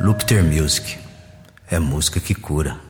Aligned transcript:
Lupter 0.00 0.44
Music. 0.44 0.96
É 1.68 1.80
música 1.80 2.20
que 2.20 2.32
cura. 2.32 2.87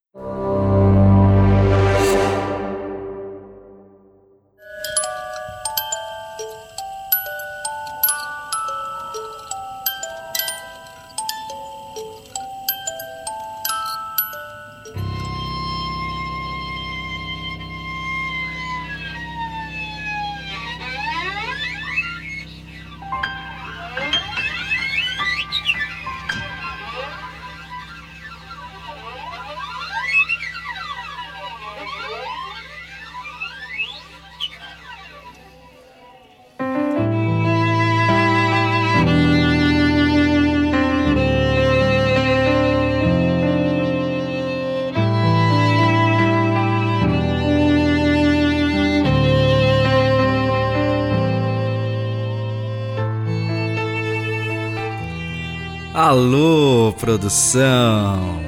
Alô, 56.00 56.94
produção! 56.96 58.40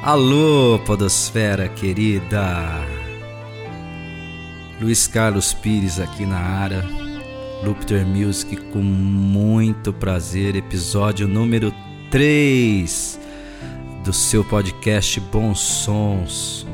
Alô, 0.00 0.78
Podosfera 0.86 1.68
querida! 1.68 2.56
Luiz 4.80 5.08
Carlos 5.08 5.52
Pires 5.52 5.98
aqui 5.98 6.24
na 6.24 6.38
área, 6.38 6.84
Lupter 7.64 8.06
Music 8.06 8.54
com 8.70 8.78
muito 8.78 9.92
prazer, 9.92 10.54
episódio 10.54 11.26
número 11.26 11.74
3 12.12 13.18
do 14.04 14.12
seu 14.12 14.44
podcast 14.44 15.18
Bons 15.18 15.58
Sons. 15.58 16.64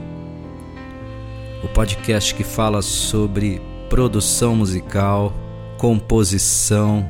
O 1.64 1.68
podcast 1.68 2.34
que 2.34 2.44
fala 2.44 2.82
sobre 2.82 3.58
produção 3.88 4.54
musical, 4.54 5.32
composição, 5.78 7.08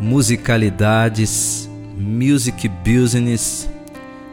musicalidades, 0.00 1.68
music 1.94 2.66
business 2.68 3.68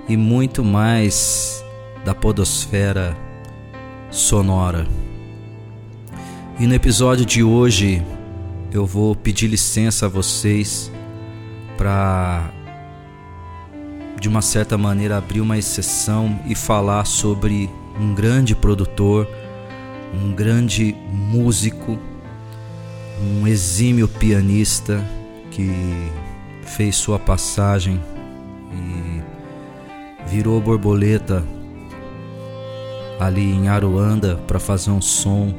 e 0.08 0.16
muito 0.16 0.64
mais 0.64 1.62
da 2.06 2.16
podosfera 2.16 3.18
sonora. 4.10 4.88
E 6.58 6.66
no 6.66 6.74
episódio 6.74 7.26
de 7.26 7.44
hoje 7.44 8.02
eu 8.72 8.86
vou 8.86 9.14
pedir 9.14 9.48
licença 9.48 10.06
a 10.06 10.10
vocês 10.10 10.90
para 11.78 12.50
de 14.22 14.30
uma 14.30 14.42
certa 14.42 14.78
maneira 14.78 15.18
abrir 15.18 15.42
uma 15.42 15.58
exceção 15.58 16.40
e 16.48 16.56
falar 16.56 17.06
sobre 17.06 17.70
um 18.00 18.16
grande 18.16 18.56
produtor, 18.56 19.28
um 20.14 20.34
grande 20.34 20.96
músico, 21.12 22.00
um 23.22 23.46
exímio 23.46 24.08
pianista 24.08 25.06
que 25.52 25.72
fez 26.64 26.96
sua 26.96 27.18
passagem 27.18 28.02
e 28.72 29.22
virou 30.30 30.62
borboleta 30.62 31.44
ali 33.20 33.52
em 33.52 33.68
Aruanda 33.68 34.36
para 34.48 34.60
fazer 34.60 34.92
um 34.92 35.02
som 35.02 35.54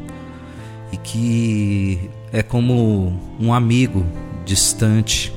e 0.93 0.97
que 0.97 2.11
é 2.33 2.43
como 2.43 3.13
um 3.41 3.53
amigo 3.53 4.05
distante 4.45 5.33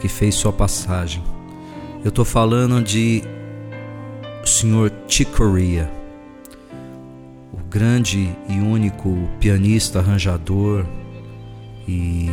que 0.00 0.08
fez 0.08 0.34
sua 0.34 0.52
passagem. 0.52 1.22
Eu 2.04 2.10
estou 2.10 2.24
falando 2.24 2.82
de 2.82 3.22
o 4.42 4.46
Sr. 4.46 4.92
Chicoria, 5.08 5.90
o 7.52 7.64
grande 7.68 8.30
e 8.48 8.60
único 8.60 9.16
pianista, 9.40 10.00
arranjador 10.00 10.84
e 11.88 12.28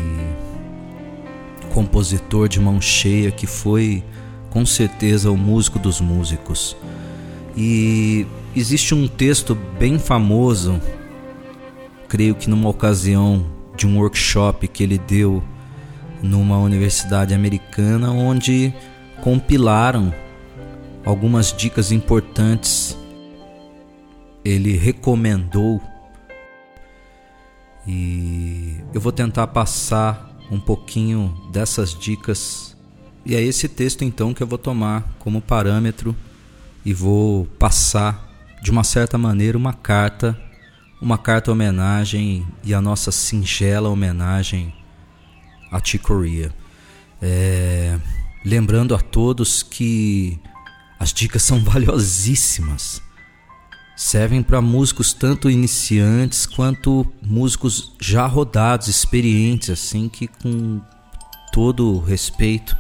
compositor 1.74 2.48
de 2.48 2.60
mão 2.60 2.80
cheia 2.80 3.32
que 3.32 3.48
foi 3.48 4.04
com 4.50 4.66
certeza 4.66 5.32
o 5.32 5.38
músico 5.38 5.80
dos 5.80 6.00
músicos. 6.00 6.76
E 7.56 8.26
existe 8.56 8.94
um 8.94 9.08
texto 9.08 9.56
bem 9.80 9.98
famoso, 9.98 10.80
creio 12.08 12.36
que 12.36 12.50
numa 12.50 12.70
ocasião 12.70 13.46
de 13.76 13.88
um 13.88 13.98
workshop 13.98 14.68
que 14.68 14.84
ele 14.84 14.98
deu 14.98 15.44
numa 16.22 16.60
universidade 16.60 17.34
americana, 17.34 18.12
onde 18.12 18.74
compilaram 19.22 20.14
algumas 21.04 21.54
dicas 21.54 21.92
importantes. 21.92 22.98
Ele 24.44 24.78
recomendou 24.78 25.82
e 27.88 28.78
eu 28.94 29.02
vou 29.02 29.12
tentar 29.12 29.48
passar 29.48 30.31
um 30.52 30.60
pouquinho 30.60 31.34
dessas 31.50 31.98
dicas. 31.98 32.76
E 33.26 33.36
é 33.36 33.42
esse 33.42 33.70
texto 33.70 34.04
então 34.04 34.34
que 34.34 34.44
eu 34.44 34.48
vou 34.48 34.58
tomar 34.58 35.16
como 35.18 35.42
parâmetro 35.42 36.16
e 36.84 36.94
vou 36.94 37.46
passar 37.58 38.30
de 38.62 38.70
uma 38.70 38.84
certa 38.84 39.18
maneira 39.18 39.58
uma 39.58 39.74
carta, 39.74 40.40
uma 41.02 41.18
carta 41.18 41.52
homenagem 41.52 42.46
e 42.64 42.74
a 42.74 42.82
nossa 42.82 43.12
singela 43.12 43.90
homenagem 43.90 44.74
a 45.72 45.82
Chicoria. 45.84 46.54
É, 47.22 47.98
lembrando 48.44 48.94
a 48.94 49.00
todos 49.00 49.64
que 49.64 50.38
as 51.00 51.14
dicas 51.14 51.42
são 51.44 51.60
valiosíssimas 51.64 53.02
servem 54.02 54.42
para 54.42 54.60
músicos 54.60 55.14
tanto 55.14 55.48
iniciantes 55.48 56.48
quanto 56.48 57.06
músicos 57.22 57.94
já 58.02 58.26
rodados, 58.26 58.88
experientes, 58.88 59.70
assim 59.70 60.10
que 60.10 60.28
com 60.28 60.82
todo 61.54 62.00
respeito, 62.00 62.76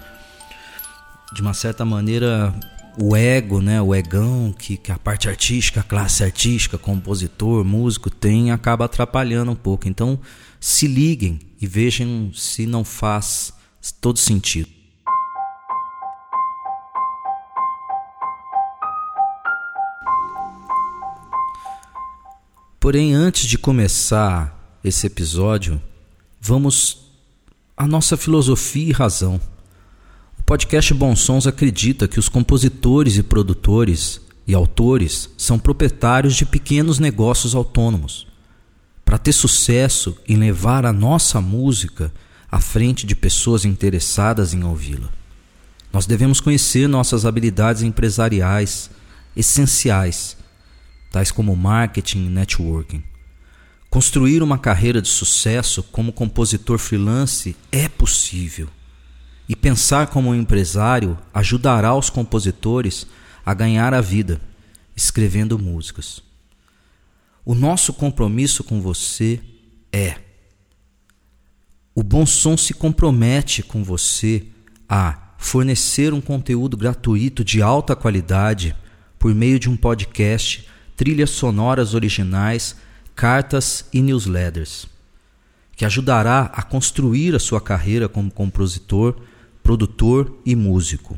de 1.32 1.40
uma 1.44 1.54
certa 1.54 1.86
maneira, 1.86 2.52
o 3.00 3.16
ego, 3.16 3.62
né, 3.62 3.80
o 3.80 3.94
egão 3.94 4.52
que, 4.58 4.76
que 4.76 4.92
a 4.92 4.98
parte 4.98 5.30
artística, 5.30 5.82
a 5.82 5.84
classe 5.84 6.24
artística, 6.24 6.76
compositor, 6.76 7.64
músico 7.64 8.10
tem, 8.10 8.52
acaba 8.52 8.86
atrapalhando 8.86 9.52
um 9.52 9.56
pouco. 9.56 9.88
Então, 9.88 10.20
se 10.60 10.88
liguem 10.88 11.40
e 11.62 11.68
vejam 11.68 12.32
se 12.34 12.66
não 12.66 12.84
faz 12.84 13.54
todo 14.02 14.18
sentido. 14.18 14.81
Porém, 22.82 23.14
antes 23.14 23.46
de 23.46 23.60
começar 23.60 24.80
esse 24.84 25.06
episódio, 25.06 25.80
vamos 26.42 27.12
à 27.78 27.86
nossa 27.88 28.18
filosofia 28.18 28.90
e 28.90 28.92
razão. 28.92 29.40
O 30.40 30.42
podcast 30.42 30.92
Bons 30.92 31.20
Sons 31.20 31.46
acredita 31.46 32.08
que 32.08 32.18
os 32.18 32.28
compositores 32.28 33.18
e 33.18 33.22
produtores 33.22 34.20
e 34.48 34.56
autores 34.56 35.30
são 35.38 35.60
proprietários 35.60 36.36
de 36.36 36.44
pequenos 36.44 36.98
negócios 36.98 37.54
autônomos. 37.54 38.26
Para 39.06 39.20
ter 39.20 39.34
sucesso 39.34 40.18
em 40.28 40.38
levar 40.38 40.84
a 40.84 40.92
nossa 40.92 41.40
música 41.40 42.12
à 42.52 42.60
frente 42.60 43.06
de 43.06 43.16
pessoas 43.16 43.64
interessadas 43.64 44.56
em 44.56 44.64
ouvi-la, 44.64 45.10
nós 45.94 46.08
devemos 46.08 46.42
conhecer 46.42 46.90
nossas 46.90 47.28
habilidades 47.28 47.84
empresariais 47.84 48.90
essenciais 49.36 50.41
tais 51.12 51.30
como 51.30 51.56
marketing 51.56 52.26
e 52.26 52.30
networking. 52.30 53.04
Construir 53.90 54.42
uma 54.42 54.58
carreira 54.58 55.02
de 55.02 55.10
sucesso 55.10 55.84
como 55.84 56.14
compositor 56.14 56.80
freelance 56.80 57.56
é 57.72 57.90
possível. 57.90 58.70
E 59.50 59.56
pensar 59.56 60.08
como 60.08 60.30
um 60.30 60.36
empresário 60.36 61.20
ajudará 61.34 61.94
os 61.94 62.10
compositores 62.10 63.06
a 63.46 63.54
ganhar 63.54 63.94
a 63.94 64.00
vida 64.00 64.40
escrevendo 64.96 65.60
músicas. 65.60 66.24
O 67.44 67.54
nosso 67.54 67.92
compromisso 67.92 68.64
com 68.64 68.80
você 68.80 69.42
é: 69.92 70.16
o 71.94 72.02
Bom 72.02 72.26
Som 72.26 72.56
se 72.56 72.74
compromete 72.74 73.62
com 73.62 73.84
você 73.84 74.48
a 74.88 75.34
fornecer 75.38 76.14
um 76.14 76.22
conteúdo 76.22 76.78
gratuito 76.78 77.44
de 77.44 77.62
alta 77.62 77.96
qualidade 77.96 78.74
por 79.20 79.36
meio 79.36 79.60
de 79.60 79.70
um 79.70 79.76
podcast 79.76 80.66
trilhas 81.02 81.32
sonoras 81.32 81.96
originais, 81.96 82.76
cartas 83.16 83.88
e 83.92 84.04
newsletters, 84.04 84.86
que 85.76 85.84
ajudará 85.84 86.52
a 86.54 86.62
construir 86.62 87.34
a 87.34 87.40
sua 87.40 87.60
carreira 87.60 88.08
como 88.08 88.30
compositor, 88.30 89.20
produtor 89.64 90.32
e 90.46 90.56
músico. 90.56 91.18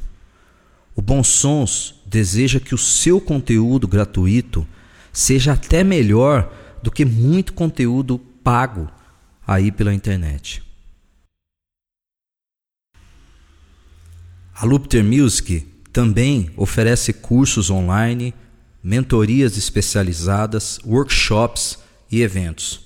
O 0.95 1.01
Bons 1.01 1.27
Sons 1.27 1.95
deseja 2.05 2.61
que 2.61 2.73
o 2.73 2.77
seu 2.77 3.19
conteúdo 3.19 3.85
gratuito 3.85 4.65
seja 5.11 5.51
até 5.51 5.83
melhor 5.83 6.49
do 6.81 6.89
que 6.89 7.03
muito 7.03 7.51
conteúdo 7.51 8.17
pago 8.41 8.89
aí 9.45 9.69
pela 9.69 9.93
internet. 9.93 10.63
A 14.55 14.63
Lupter 14.63 15.03
Music 15.03 15.67
também 15.91 16.51
oferece 16.55 17.11
cursos 17.11 17.69
online, 17.69 18.33
mentorias 18.83 19.57
especializadas, 19.57 20.79
workshops 20.85 21.79
e 22.11 22.21
eventos. 22.21 22.81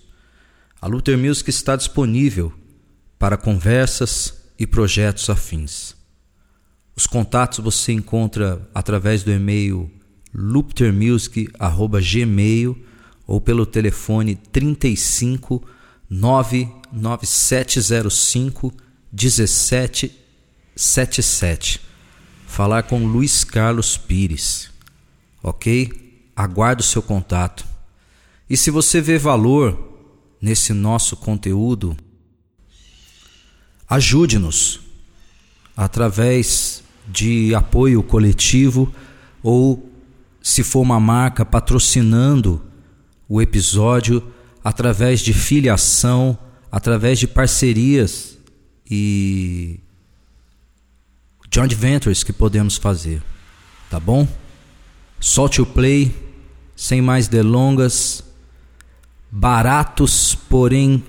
A 0.80 0.86
Luther 0.86 1.18
Music 1.18 1.50
está 1.50 1.76
disponível 1.76 2.54
para 3.18 3.36
conversas 3.36 4.44
e 4.60 4.68
projetos 4.68 5.28
afins. 5.30 5.96
Os 6.96 7.08
contatos 7.08 7.60
você 7.60 7.92
encontra 7.92 8.66
através 8.74 9.22
do 9.24 9.32
e-mail 9.32 9.92
luptermusic@gmail 10.34 12.86
ou 13.26 13.40
pelo 13.42 13.66
telefone 13.66 14.36
35 14.36 15.68
99705 16.10 18.74
1777. 19.12 21.82
Falar 22.46 22.84
com 22.84 23.06
Luiz 23.06 23.44
Carlos 23.44 23.98
Pires. 23.98 24.77
OK? 25.42 26.32
Aguardo 26.36 26.82
o 26.82 26.86
seu 26.86 27.02
contato. 27.02 27.66
E 28.50 28.56
se 28.56 28.72
você 28.72 29.02
vê 29.02 29.18
valor 29.18 29.98
nesse 30.42 30.74
nosso 30.74 31.18
conteúdo, 31.18 31.98
ajude-nos 33.90 34.80
através 35.76 36.84
de 37.08 37.54
apoio 37.56 38.04
coletivo 38.04 38.94
ou 39.42 39.92
se 40.42 40.64
for 40.64 40.82
uma 40.82 41.00
marca 41.00 41.46
patrocinando 41.46 42.62
o 43.28 43.42
episódio 43.42 44.32
através 44.64 45.20
de 45.22 45.34
filiação, 45.34 46.38
através 46.72 47.20
de 47.20 47.28
parcerias 47.28 48.38
e 48.90 49.80
joint 51.54 51.74
ventures 51.74 52.24
que 52.24 52.34
podemos 52.34 52.78
fazer, 52.78 53.22
tá 53.90 54.00
bom? 54.00 54.28
Solte 55.20 55.62
o 55.62 55.66
play, 55.66 56.16
sem 56.76 57.02
mais 57.02 57.28
delongas, 57.28 58.24
baratos, 59.32 60.36
porém 60.36 61.04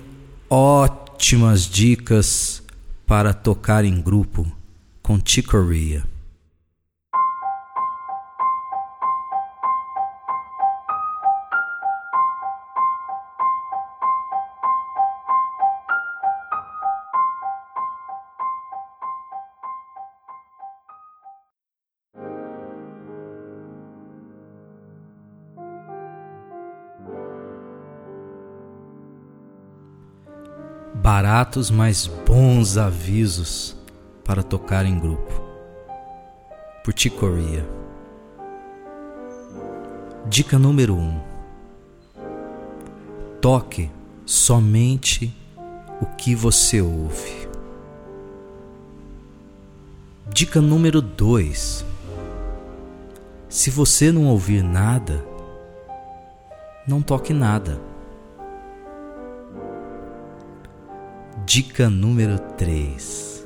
ótimas 0.49 1.63
dicas 1.63 2.63
para 3.05 3.33
tocar 3.33 3.85
em 3.85 4.01
grupo 4.01 4.51
com 5.01 5.19
Chicoria. 5.23 6.03
Baratos, 31.09 31.71
mas 31.71 32.05
bons 32.05 32.77
avisos 32.77 33.75
para 34.23 34.43
tocar 34.43 34.85
em 34.85 34.99
grupo. 34.99 35.41
Por 36.83 36.93
Ticoria. 36.93 37.67
Dica 40.27 40.59
número 40.59 40.93
1: 40.93 40.99
um, 40.99 41.19
Toque 43.41 43.89
somente 44.23 45.35
o 45.99 46.05
que 46.05 46.35
você 46.35 46.79
ouve. 46.79 47.49
Dica 50.31 50.61
número 50.61 51.01
2: 51.01 51.85
Se 53.49 53.71
você 53.71 54.11
não 54.11 54.27
ouvir 54.27 54.63
nada, 54.63 55.25
não 56.87 57.01
toque 57.01 57.33
nada. 57.33 57.88
Dica 61.51 61.89
número 61.89 62.37
3: 62.37 63.43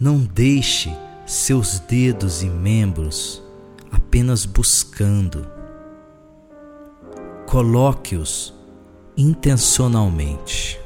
Não 0.00 0.16
deixe 0.20 0.90
seus 1.26 1.78
dedos 1.78 2.42
e 2.42 2.48
membros 2.48 3.42
apenas 3.92 4.46
buscando. 4.46 5.46
Coloque-os 7.46 8.54
intencionalmente. 9.14 10.80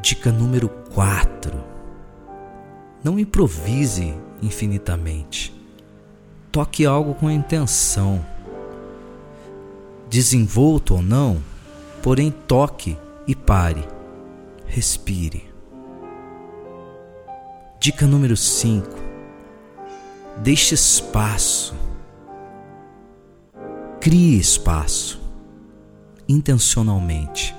Dica 0.00 0.32
número 0.32 0.70
4: 0.94 1.62
Não 3.04 3.18
improvise 3.18 4.14
infinitamente. 4.40 5.54
Toque 6.50 6.86
algo 6.86 7.14
com 7.14 7.30
intenção. 7.30 8.24
Desenvolto 10.08 10.94
ou 10.94 11.02
não, 11.02 11.42
Porém, 12.02 12.30
toque 12.30 12.96
e 13.26 13.34
pare. 13.34 13.86
Respire. 14.66 15.48
Dica 17.80 18.06
número 18.06 18.36
5. 18.36 18.88
Deixe 20.38 20.74
espaço. 20.74 21.74
Crie 24.00 24.38
espaço. 24.38 25.20
Intencionalmente. 26.28 27.54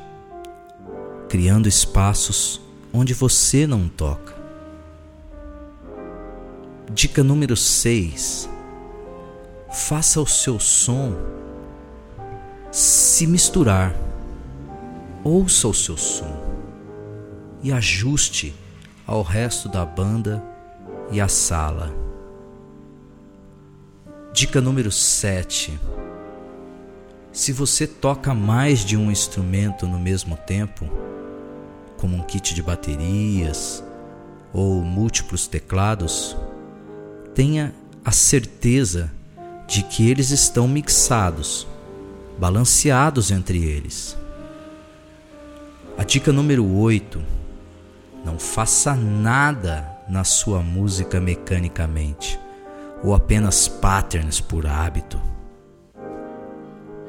Criando 1.28 1.68
espaços 1.68 2.62
onde 2.94 3.14
você 3.14 3.68
não 3.68 3.88
toca. 3.88 4.36
Dica 6.92 7.24
número 7.24 7.56
6. 7.56 8.50
Faça 9.72 10.20
o 10.20 10.26
seu 10.26 10.60
som 10.60 11.14
se 12.72 13.28
misturar 13.28 14.09
ouça 15.30 15.68
o 15.68 15.74
seu 15.76 15.96
som 15.96 16.34
e 17.62 17.72
ajuste 17.72 18.56
ao 19.06 19.22
resto 19.22 19.70
da 19.70 19.86
banda 19.86 20.44
e 21.12 21.21
a 21.21 21.28
sala. 21.28 21.94
Dica 24.33 24.59
número 24.59 24.92
7. 24.92 25.80
Se 27.31 27.54
você 27.54 27.86
toca 27.86 28.33
mais 28.33 28.80
de 28.80 28.98
um 28.98 29.12
instrumento 29.12 29.86
no 29.86 30.00
mesmo 30.00 30.36
tempo, 30.36 30.90
como 31.98 32.18
um 32.18 32.24
kit 32.24 32.56
de 32.56 32.64
baterias 32.64 33.83
ou 34.52 34.81
múltiplos 34.81 35.45
teclados, 35.45 36.36
tenha 37.36 37.71
a 38.04 38.12
certeza 38.12 39.12
de 39.68 39.83
que 39.83 40.09
eles 40.09 40.31
estão 40.31 40.68
mixados, 40.68 41.68
balanceados 42.40 43.30
entre 43.30 43.64
eles. 43.64 44.19
A 46.00 46.04
dica 46.06 46.32
número 46.32 46.66
8: 46.66 47.22
não 48.24 48.40
faça 48.40 48.96
nada 48.96 49.86
na 50.08 50.24
sua 50.24 50.62
música 50.62 51.20
mecanicamente 51.20 52.40
ou 53.04 53.14
apenas 53.14 53.68
patterns 53.68 54.40
por 54.40 54.66
hábito. 54.66 55.22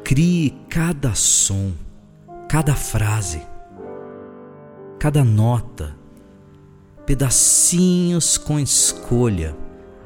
Crie 0.03 0.51
cada 0.69 1.15
som, 1.15 1.71
cada 2.49 2.75
frase, 2.75 3.41
cada 4.99 5.23
nota, 5.23 5.95
pedacinhos 7.07 8.37
com 8.37 8.59
escolha, 8.59 9.55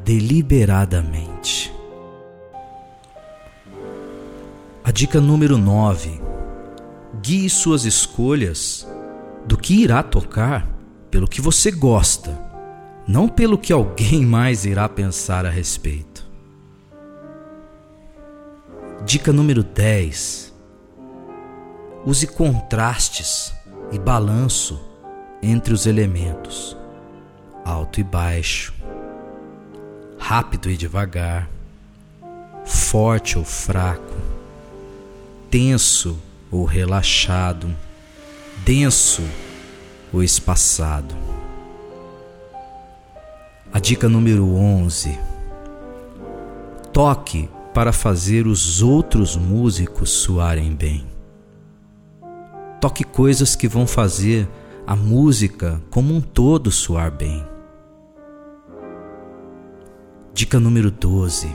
deliberadamente. 0.04 1.72
A 4.84 4.90
dica 4.90 5.22
número 5.22 5.56
9 5.56 6.33
guie 7.20 7.48
suas 7.48 7.84
escolhas 7.84 8.86
do 9.46 9.56
que 9.56 9.82
irá 9.82 10.02
tocar 10.02 10.68
pelo 11.10 11.28
que 11.28 11.40
você 11.40 11.70
gosta, 11.70 12.38
não 13.06 13.28
pelo 13.28 13.58
que 13.58 13.72
alguém 13.72 14.24
mais 14.24 14.64
irá 14.64 14.88
pensar 14.88 15.46
a 15.46 15.50
respeito. 15.50 16.26
Dica 19.04 19.32
número 19.32 19.62
10. 19.62 20.52
Use 22.06 22.26
contrastes 22.26 23.54
e 23.92 23.98
balanço 23.98 24.80
entre 25.42 25.74
os 25.74 25.86
elementos, 25.86 26.76
alto 27.64 28.00
e 28.00 28.02
baixo, 28.02 28.74
rápido 30.18 30.70
e 30.70 30.76
devagar, 30.76 31.50
forte 32.64 33.38
ou 33.38 33.44
fraco, 33.44 34.16
tenso 35.50 36.18
ou 36.54 36.64
relaxado, 36.64 37.74
denso 38.64 39.22
ou 40.12 40.22
espaçado. 40.22 41.14
dica 43.82 44.08
número 44.08 44.54
11. 44.54 45.18
Toque 46.92 47.50
para 47.74 47.92
fazer 47.92 48.46
os 48.46 48.80
outros 48.80 49.36
músicos 49.36 50.10
soarem 50.10 50.72
bem. 50.72 51.04
Toque 52.80 53.02
coisas 53.02 53.56
que 53.56 53.66
vão 53.66 53.84
fazer 53.84 54.48
a 54.86 54.94
música 54.94 55.82
como 55.90 56.14
um 56.14 56.20
todo 56.20 56.70
soar 56.70 57.10
bem. 57.10 57.44
Dica 60.32 60.60
número 60.60 60.90
12. 60.90 61.48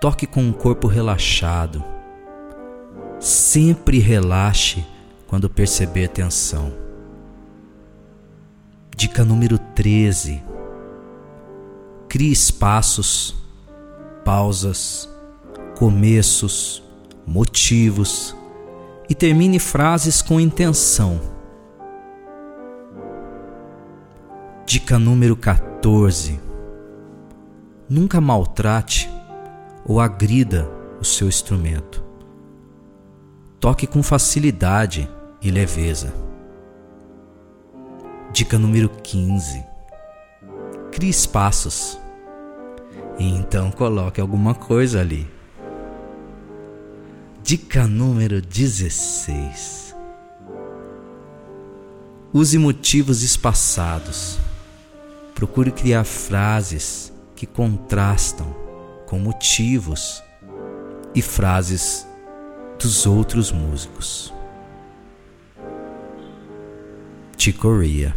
Toque 0.00 0.26
com 0.26 0.50
o 0.50 0.52
corpo 0.52 0.88
relaxado. 0.88 1.99
Sempre 3.20 3.98
relaxe 3.98 4.82
quando 5.26 5.50
perceber 5.50 6.08
tensão. 6.08 6.72
Dica 8.96 9.22
número 9.22 9.58
13. 9.58 10.42
Crie 12.08 12.32
espaços, 12.32 13.36
pausas, 14.24 15.06
começos, 15.76 16.82
motivos 17.26 18.34
e 19.06 19.14
termine 19.14 19.58
frases 19.58 20.22
com 20.22 20.40
intenção. 20.40 21.20
Dica 24.64 24.98
número 24.98 25.36
14. 25.36 26.40
Nunca 27.86 28.18
maltrate 28.18 29.10
ou 29.84 30.00
agrida 30.00 30.70
o 30.98 31.04
seu 31.04 31.28
instrumento. 31.28 32.09
Toque 33.60 33.86
com 33.86 34.02
facilidade 34.02 35.06
e 35.42 35.50
leveza. 35.50 36.14
Dica 38.32 38.58
número 38.58 38.88
15. 38.88 39.62
Crie 40.90 41.10
espaços. 41.10 42.00
E 43.18 43.28
então 43.28 43.70
coloque 43.70 44.18
alguma 44.18 44.54
coisa 44.54 45.00
ali. 45.00 45.30
Dica 47.42 47.86
número 47.86 48.40
16. 48.40 49.94
Use 52.32 52.56
motivos 52.56 53.22
espaçados. 53.22 54.38
Procure 55.34 55.70
criar 55.70 56.04
frases 56.04 57.12
que 57.36 57.44
contrastam 57.44 58.46
com 59.06 59.18
motivos 59.18 60.22
e 61.14 61.20
frases 61.20 62.06
dos 62.80 63.06
outros 63.06 63.52
músicos. 63.52 64.32
Chicoria. 67.36 68.16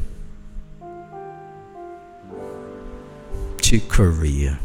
Chicoria. 3.62 4.58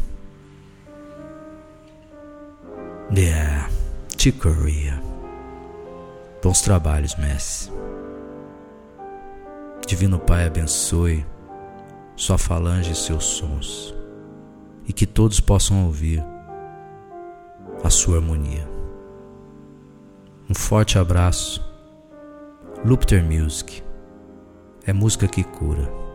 Yeah, 3.13 3.69
Chicoria. 4.17 5.01
Bons 6.41 6.61
trabalhos, 6.61 7.15
Messi. 7.15 7.69
Divino 9.85 10.19
Pai 10.19 10.45
abençoe 10.45 11.25
sua 12.15 12.37
falange 12.37 12.91
e 12.91 12.95
seus 12.95 13.25
sons, 13.25 13.95
e 14.87 14.93
que 14.93 15.07
todos 15.07 15.39
possam 15.39 15.85
ouvir 15.85 16.23
a 17.83 17.89
sua 17.89 18.17
harmonia. 18.17 18.78
Um 20.49 20.55
forte 20.55 20.97
abraço. 20.97 21.63
Lupter 22.83 23.23
Music 23.23 23.83
é 24.83 24.91
música 24.91 25.27
que 25.27 25.43
cura. 25.43 26.08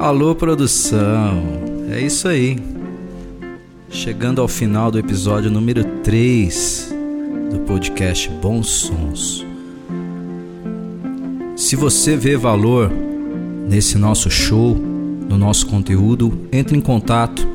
Alô, 0.00 0.34
produção! 0.34 1.42
É 1.90 2.00
isso 2.00 2.26
aí. 2.26 2.56
Chegando 3.90 4.40
ao 4.40 4.48
final 4.48 4.90
do 4.90 4.98
episódio 4.98 5.50
número 5.50 5.84
3 6.02 6.90
do 7.50 7.58
podcast 7.66 8.30
Bons 8.40 8.66
Sons. 8.66 9.44
Se 11.54 11.76
você 11.76 12.16
vê 12.16 12.34
valor 12.34 12.90
nesse 13.68 13.98
nosso 13.98 14.30
show, 14.30 14.74
no 14.74 15.36
nosso 15.36 15.66
conteúdo, 15.66 16.46
entre 16.50 16.78
em 16.78 16.80
contato, 16.80 17.46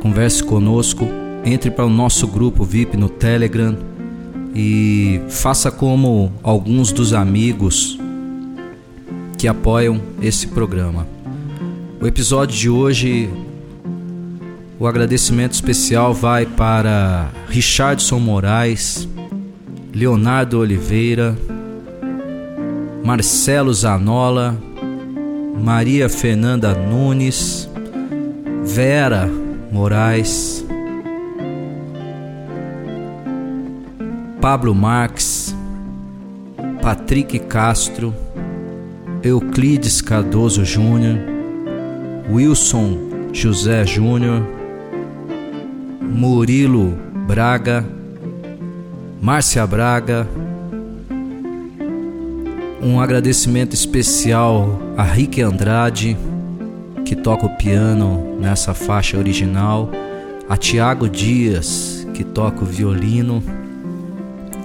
converse 0.00 0.42
conosco, 0.42 1.06
entre 1.44 1.70
para 1.70 1.84
o 1.84 1.90
nosso 1.90 2.26
grupo 2.26 2.64
VIP 2.64 2.96
no 2.96 3.10
Telegram 3.10 3.76
e 4.54 5.20
faça 5.28 5.70
como 5.70 6.32
alguns 6.42 6.92
dos 6.92 7.12
amigos 7.12 8.00
que 9.36 9.46
apoiam 9.46 10.00
esse 10.22 10.46
programa. 10.46 11.15
O 11.98 12.06
episódio 12.06 12.54
de 12.54 12.68
hoje, 12.68 13.30
o 14.78 14.86
agradecimento 14.86 15.52
especial 15.54 16.12
vai 16.12 16.44
para 16.44 17.30
Richardson 17.48 18.18
Moraes, 18.18 19.08
Leonardo 19.94 20.58
Oliveira, 20.58 21.36
Marcelo 23.02 23.72
Zanola, 23.72 24.54
Maria 25.58 26.08
Fernanda 26.10 26.74
Nunes, 26.74 27.68
Vera 28.62 29.26
Moraes, 29.72 30.66
Pablo 34.38 34.74
Marques, 34.74 35.56
Patrick 36.82 37.38
Castro, 37.38 38.14
Euclides 39.22 40.02
Cardoso 40.02 40.62
Júnior, 40.62 41.35
Wilson 42.28 43.30
José 43.32 43.86
Júnior, 43.86 44.42
Murilo 46.00 46.96
Braga, 47.26 47.84
Márcia 49.22 49.64
Braga. 49.66 50.26
Um 52.82 53.00
agradecimento 53.00 53.74
especial 53.74 54.80
a 54.96 55.04
Rick 55.04 55.40
Andrade, 55.40 56.16
que 57.04 57.14
toca 57.14 57.46
o 57.46 57.56
piano 57.56 58.36
nessa 58.40 58.74
faixa 58.74 59.16
original, 59.16 59.90
a 60.48 60.56
Tiago 60.56 61.08
Dias, 61.08 62.06
que 62.12 62.24
toca 62.24 62.62
o 62.62 62.66
violino, 62.66 63.42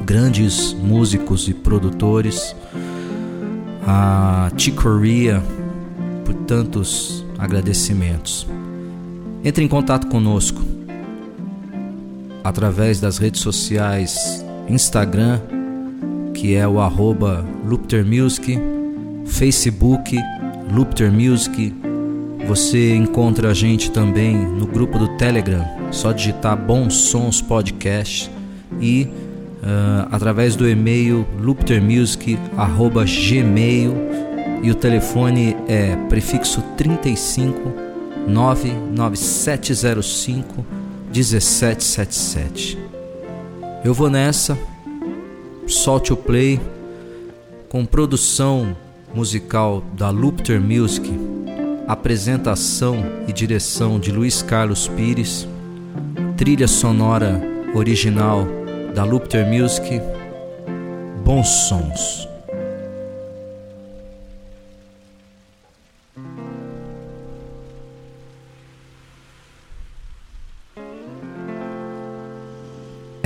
grandes 0.03 0.73
músicos 0.73 1.47
e 1.47 1.53
produtores, 1.53 2.55
a 3.85 4.51
Chicoria, 4.57 5.43
por 6.25 6.33
tantos 6.45 7.20
agradecimentos. 7.41 8.47
Entre 9.43 9.65
em 9.65 9.67
contato 9.67 10.07
conosco 10.07 10.61
através 12.43 13.01
das 13.01 13.17
redes 13.17 13.41
sociais 13.41 14.45
Instagram, 14.69 15.41
que 16.33 16.55
é 16.55 16.65
o 16.67 16.79
arroba 16.79 17.45
Music, 18.05 18.57
Facebook 19.25 20.15
Lupter 20.71 21.11
Music. 21.11 21.73
Você 22.47 22.95
encontra 22.95 23.49
a 23.49 23.53
gente 23.53 23.91
também 23.91 24.35
no 24.35 24.65
grupo 24.67 24.97
do 24.97 25.09
Telegram, 25.17 25.63
só 25.91 26.11
digitar 26.11 26.57
Bons 26.57 26.95
Sons 26.95 27.39
Podcast 27.41 28.31
e 28.79 29.07
uh, 29.61 30.07
através 30.11 30.55
do 30.55 30.67
e-mail 30.69 31.25
luptermusic@gmail 31.39 33.93
e 34.63 34.69
o 34.69 34.75
telefone 34.75 35.57
é 35.67 35.95
prefixo 36.07 36.61
35 36.77 37.73
99705 38.27 40.63
1777. 41.11 42.77
Eu 43.83 43.93
vou 43.93 44.09
nessa, 44.09 44.57
solte 45.67 46.13
o 46.13 46.17
play 46.17 46.61
com 47.67 47.85
produção 47.85 48.73
musical 49.13 49.83
da 49.93 50.09
Lupter 50.09 50.61
Music, 50.61 51.11
apresentação 51.87 53.03
e 53.27 53.33
direção 53.33 53.99
de 53.99 54.11
Luiz 54.11 54.41
Carlos 54.41 54.87
Pires, 54.87 55.47
trilha 56.37 56.67
sonora 56.67 57.41
original 57.73 58.47
da 58.93 59.03
Lupter 59.03 59.47
Music, 59.47 60.01
bons 61.25 61.47
sons. 61.47 62.30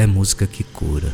É 0.06 0.08
música 0.08 0.46
que 0.46 0.64
cura. 0.64 1.12